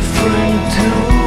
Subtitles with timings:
[0.00, 1.17] different too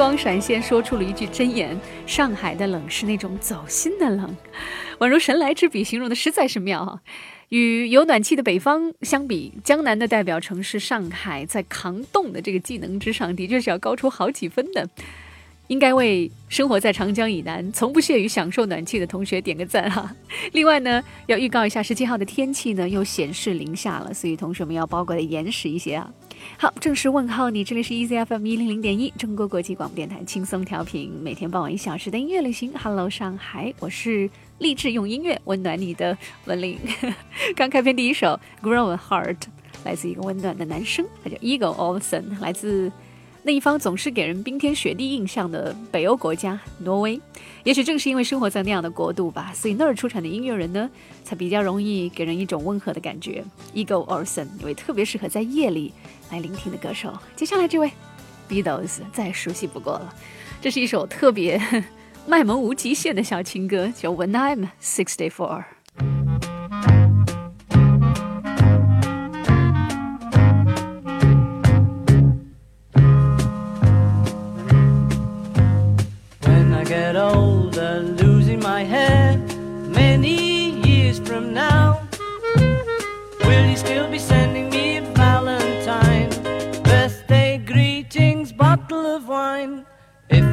[0.00, 1.78] 光闪现，说出了一句真言
[2.08, 4.34] ：“上海的冷是那种走心的冷，
[4.98, 7.02] 宛如神来之笔，形容的实在是妙啊！
[7.50, 14.88] 与有暖气的北方相比，江南的代表城市上海，在扛冻的这个技能之上，的确是要高出好几分的。
[15.66, 20.10] 应该为生活在长江以南、从不屑于享受暖气的同学点个赞哈、
[20.52, 26.10] 另外呢，要预告一下十七号的天气呢，又显示零下了，所以同学们要包裹的严实一些啊。
[26.58, 32.72] 好，正式问候你，这里是 EZ FM 一零零点一中国国际广播电台轻松调频，每天傍晚一小时的音乐旅行。
[32.76, 34.28] Hello 上海，我是
[34.58, 36.78] 励志用音乐温暖你的文玲。
[37.56, 39.36] 刚开篇第一首《Grow a Heart》，
[39.84, 42.90] 来自一个温暖的男生，他叫 Ego Olsen，来自
[43.42, 47.18] 那一方总是给人冰天雪地印象的北欧国家挪威。
[47.64, 50.88] 也许正是因为生活在那样的国度吧，所以那儿出产的音乐人呢，
[51.24, 53.42] 才比较容易给人一种温和的感觉。
[53.74, 55.92] Ego Olsen 一位特别适合在夜里
[56.30, 57.12] 来聆听的歌手。
[57.34, 57.90] 接下来这位
[58.48, 60.14] Beatles 再熟悉不过了，
[60.60, 61.60] 这是一首特别
[62.26, 65.58] 卖萌无极限的小情歌，叫《When I'm Sixty Four》。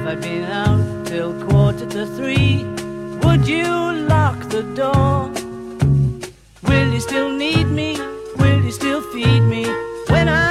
[0.07, 2.63] I'd been out till quarter to three.
[3.23, 3.67] Would you
[4.07, 5.29] lock the door?
[6.63, 7.97] Will you still need me?
[8.37, 9.65] Will you still feed me
[10.07, 10.46] when I'm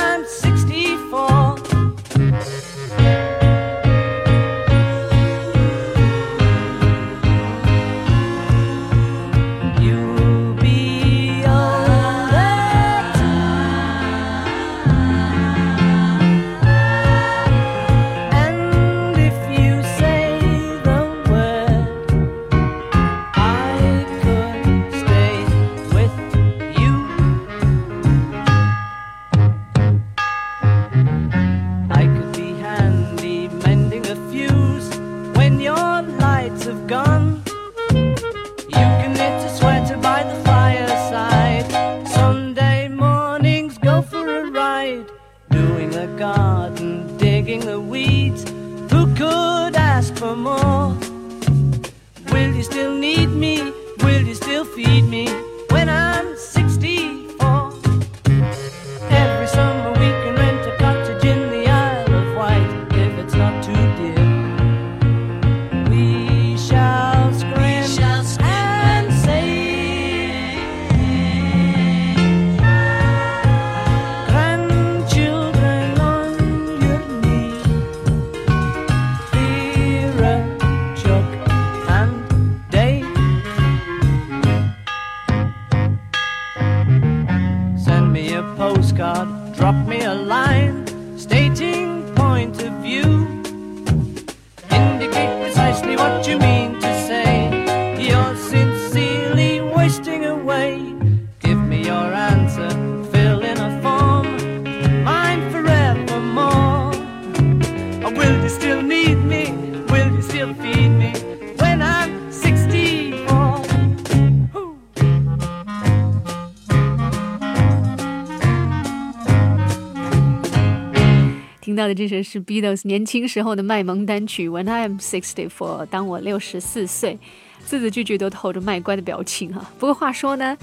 [121.86, 127.18] 的这首是 Beatles 年轻时候的卖萌单曲《When I'm Sixty Four》，当我六十四岁，
[127.64, 130.56] 字字句句都透着卖乖的表情哈、不过话说呢，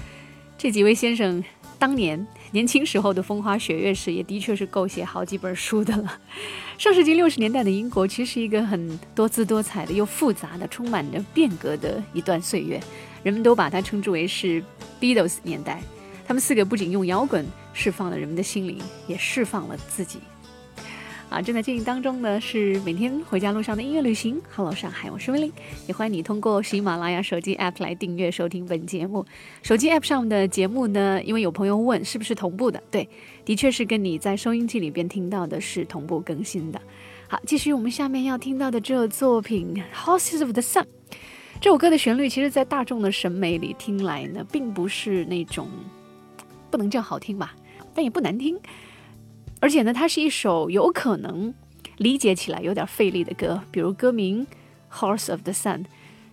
[0.56, 1.42] 这几位先生
[1.78, 6.18] 当年年轻时候的风花雪月史，也的确是够写好几本书的了。
[6.78, 12.80] 上世纪六十年代的英国，其实是一个很多姿多彩的、又复杂的、充满着变革的一段岁月，
[13.22, 14.62] 人们都把它称之为是
[15.00, 15.82] Beatles 年代。
[16.26, 20.18] 他们四个不仅用摇滚释放了人们的心灵，也释放了自己。
[21.34, 24.40] 啊，正在进行当中呢，是每天回家路上的音乐旅行。
[24.54, 25.52] Hello，上海，我是威林，
[25.88, 29.26] 也欢迎你通过喜马拉雅手机 app 来订阅收听本节目。
[29.60, 33.08] 手机 app 上的节目呢，因为有朋友问是不是同步的，对，
[33.44, 36.80] 的确是跟你在收音机里边听到的是同步更新的。
[37.26, 40.82] 好，继续我们下面要听到的这作品《Houses of the Sun》。
[41.60, 45.68] 这首歌的旋律，其实在大众的审美里听来呢，并不是那种
[46.70, 47.56] 不能叫好听吧，
[47.92, 48.56] 但也不难听。
[49.64, 51.54] 而且呢，它是一首有可能
[51.96, 54.46] 理解起来有点费力的歌，比如歌名
[54.94, 55.78] 《Horse of the Sun》，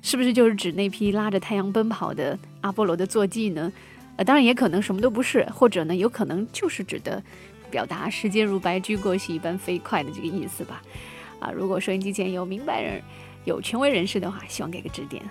[0.01, 3.71] 是不是就是指那匹拉着太阳奔跑的阿波罗的坐骑呢？
[4.17, 7.23] 呃，当然也可能什么都不是，或者呢，有可能就是指的
[7.69, 10.81] 表达时间如白驹过隙一般飞快的这个意思吧。
[11.39, 13.01] 啊，如果收音机前有明白人、
[13.45, 15.23] 有权威人士的话，希望给个指点。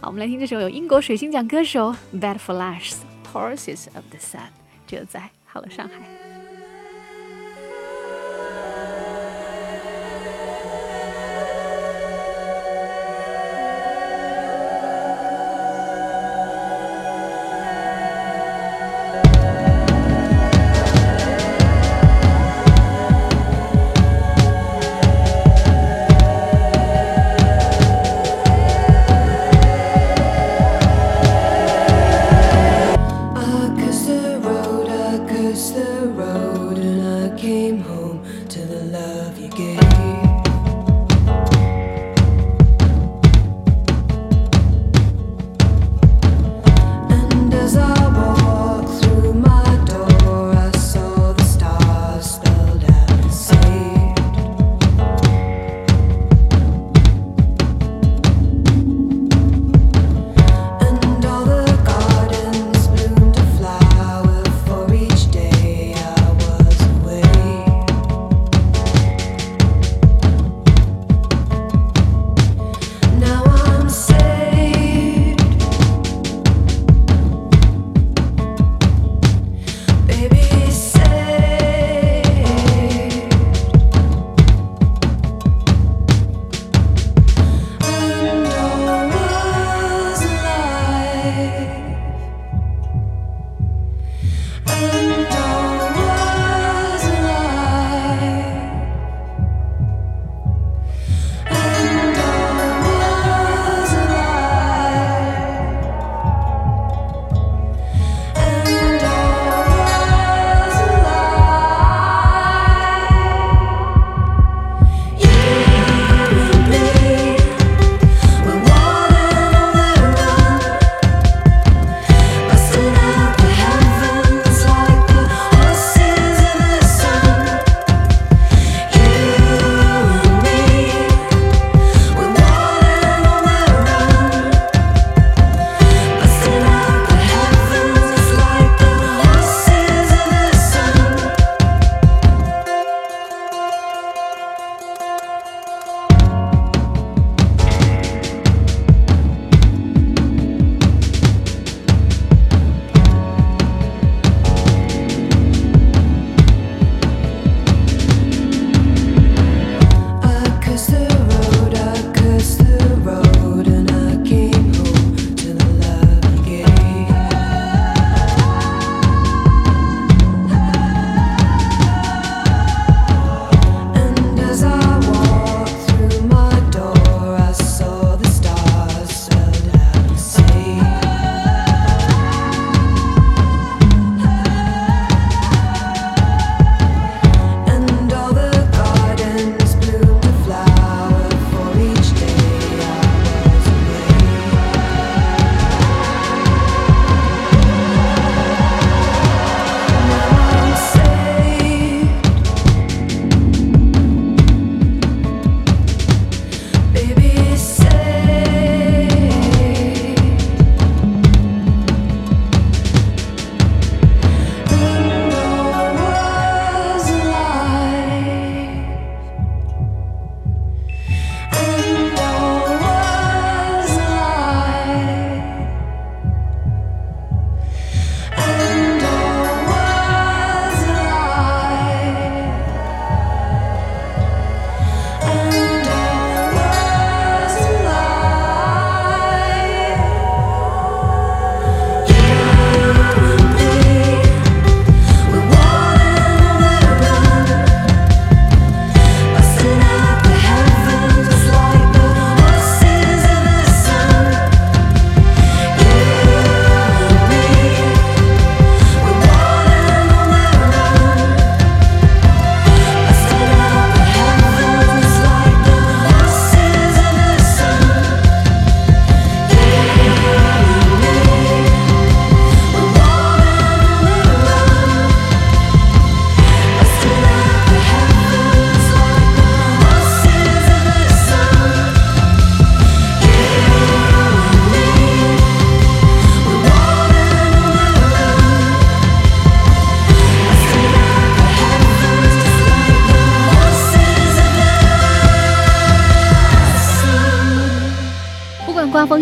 [0.00, 2.94] 好，我们来听这首由英国水星奖歌手 Bad Flash
[3.32, 4.40] Horses of the Sun，
[4.88, 6.17] 这在好了上海。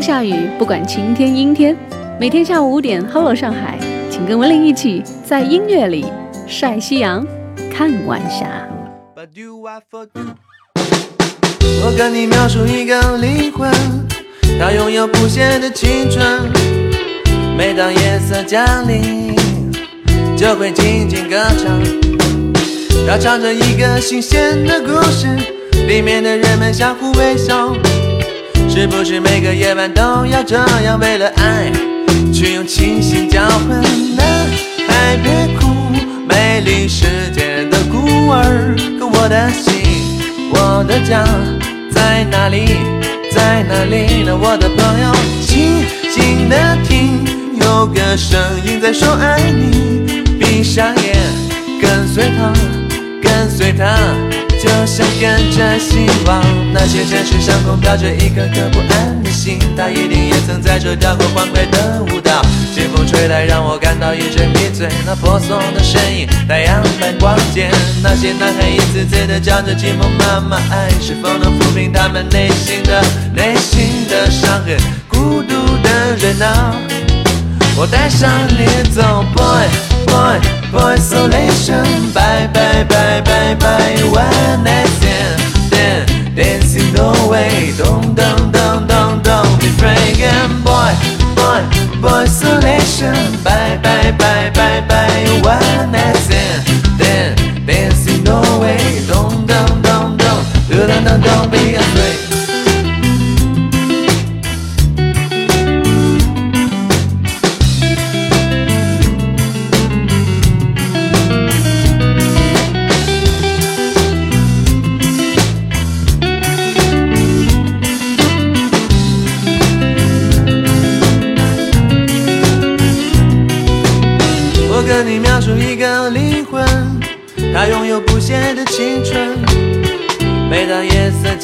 [0.06, 1.76] 下雨，不管晴天阴天，
[2.20, 3.76] 每天下午五点，Hello 上海，
[4.08, 6.06] 请跟文玲一起在音乐里
[6.46, 7.26] 晒夕阳，
[7.75, 8.46] 看晚霞。
[11.84, 13.68] 我跟你描述一个灵魂，
[14.60, 16.25] 它拥有不懈的青春。
[17.58, 19.34] 每当夜色降临，
[20.36, 21.82] 就会静静歌唱。
[23.08, 25.26] 它唱着一个新鲜的故事，
[25.88, 27.75] 里面的人们相互微笑。
[28.78, 30.54] 是不是每个夜晚都要这
[30.85, 31.73] 样，为了爱
[32.30, 33.68] 去用清醒交换？
[34.14, 34.47] 男
[34.87, 35.73] 孩别哭，
[36.28, 39.80] 美丽世界的孤儿，可我的心，
[40.50, 41.25] 我的家
[41.90, 42.76] 在哪里？
[43.35, 44.37] 在哪里呢？
[44.38, 47.25] 我的朋友，静静的听，
[47.59, 50.23] 有个声音在说爱你。
[50.38, 51.16] 闭上眼，
[51.80, 52.52] 跟随他，
[53.23, 54.25] 跟随他。
[54.66, 56.42] 就像跟着希望，
[56.73, 62.42] 那些城市上空飘着一颗颗不安的心，它一定也曾在这跳过欢快的舞蹈。
[62.75, 64.88] 清风吹来，让我感到一阵迷醉。
[65.06, 67.70] 那婆娑的身影，太阳般光洁。
[68.02, 73.00] 那些男孩一次次的叫着寂寞妈妈，爱是否能抚平他们内心的
[73.32, 74.76] 内心的伤痕？
[75.06, 76.75] 孤独的人啊，
[77.76, 79.25] 我带上你走。
[79.32, 79.68] boy,
[80.06, 80.40] boy
[80.78, 81.85] isolation.
[82.12, 83.97] Bye, bye, bye, bye, bye.
[84.11, 85.40] One night stand,
[85.71, 87.73] then dancing the way.
[87.76, 90.64] Don't, don't, don't, don't, don't be fragrant.
[90.64, 90.92] Boy,
[91.35, 91.62] boy,
[92.00, 93.14] boy isolation.
[93.42, 95.40] Bye, bye, bye, bye, bye.
[95.42, 96.62] One night stand,
[96.99, 99.06] then dancing the way.
[99.06, 101.76] Don't, don't, don't, don't, don't, don't, don't be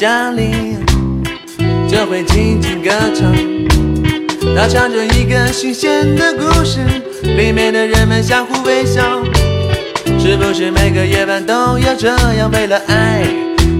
[0.03, 0.75] 家里，
[1.87, 3.33] 就会静静歌唱。
[4.53, 6.81] 它唱着一个新鲜的故事，
[7.23, 9.01] 里面的人们相互微笑。
[10.19, 13.23] 是不是每个夜晚都要这样，为了爱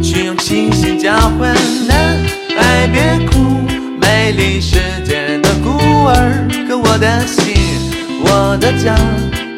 [0.01, 1.53] 去用清醒交换？
[1.89, 2.17] 男
[2.55, 3.67] 孩别哭，
[3.99, 5.77] 美丽世界的孤
[6.07, 7.53] 儿，可我的心，
[8.23, 8.95] 我的家。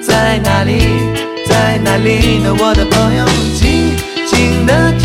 [0.01, 0.81] 在哪里，
[1.47, 2.51] 在哪里呢？
[2.57, 3.95] 我的朋友，静
[4.25, 5.04] 静的听，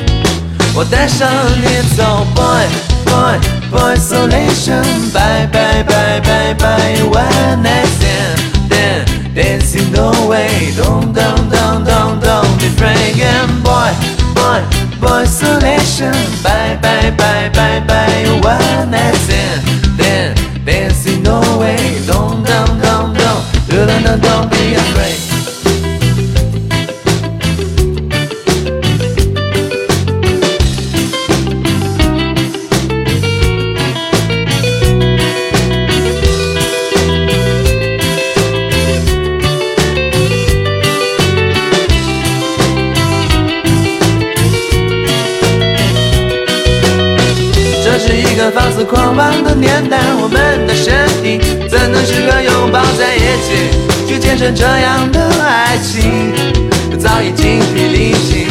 [0.73, 2.65] Audacious needs all boy,
[3.05, 3.37] boy,
[3.69, 4.83] boy solution.
[5.13, 6.95] Bye, bye, bye, bye, bye.
[7.03, 10.71] One night stand, then dancing no way.
[10.77, 13.61] Don't, don't, don't, don't, don't be dragon.
[13.61, 13.91] Boy,
[14.33, 14.63] boy,
[14.99, 16.15] boy solution.
[16.41, 18.25] Bye, bye, bye, bye, bye.
[18.41, 19.61] One night stand,
[19.99, 20.35] then
[20.65, 22.01] dancing no way.
[22.07, 24.50] Don't, don't, don't, don't, don't, don't, don't.
[54.49, 56.33] 这样的爱情？
[56.97, 58.47] 早已精疲力尽，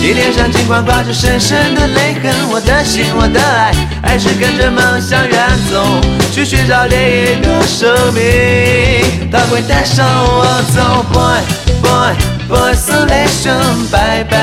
[0.00, 6.00] 你脸上尽管挂着深深的泪痕，我的心，我的爱，还是跟着梦想远走，
[6.32, 11.40] 去寻找另一个生命，他会带上我走，boy
[11.80, 12.12] boy
[12.48, 14.41] boy isolation，bye bye bye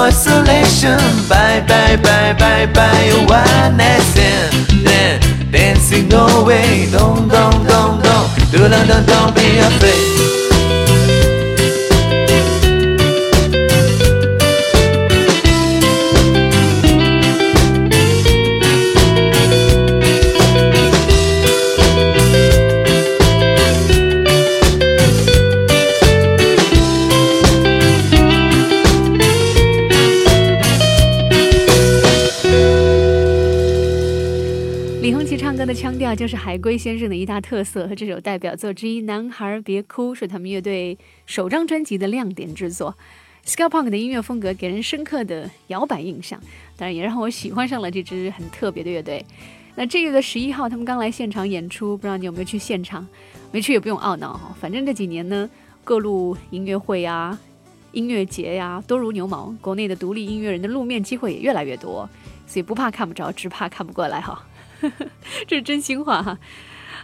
[0.00, 8.32] boy isolation，bye bye bye bye bye one night stand，then dancing the way，don't don't don't don't
[8.52, 10.49] don't don't don't be afraid。
[36.10, 42.92] 那，就是海龟先生的一大特色和这首代表作之一《男孩别哭》是他们乐队首张专辑的亮点之作。
[43.46, 46.40] Ska Punk 的音乐风格给人深刻的摇摆印象，
[46.76, 49.24] 当然也让我喜欢上了这支很特别的乐队。
[49.76, 53.06] 那这月的十一号，他们刚来现场演出，不知道你有没有去现场？
[53.52, 55.48] 没去也不用懊恼哈，反正这几年呢，
[55.84, 57.38] 各路音乐会呀、
[57.92, 62.10] 音乐节呀多如牛毛，国内的独立音乐人的露面机会也越来越多，
[62.48, 64.44] 所以不怕看不着，只怕看不过来哈。
[65.46, 66.38] 这是真心话哈。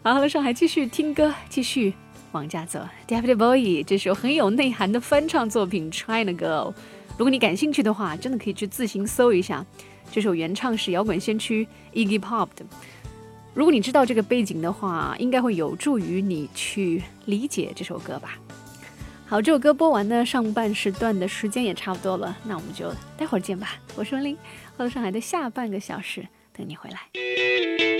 [0.03, 1.95] 好了，上海继续听歌，继续
[2.33, 2.87] 往家走。
[3.09, 6.73] David Bowie 这首很有内涵的翻唱作品《China Girl》，
[7.17, 9.65] 如果你感兴趣的话，真的可以去自行搜一下。
[10.13, 12.65] 这首原唱是摇滚先驱 Iggy Pop 的。
[13.55, 18.39] 如果你知道这个背景的话，应该会有助于你去理解这首歌吧。
[19.27, 23.75] 好，这首歌播完呢，上半时段的时间也差不多了，那我们就待会儿见吧。
[23.97, 24.37] 我是文林，
[24.77, 26.25] 到上海的下半个小时
[26.57, 27.96] 等你回来。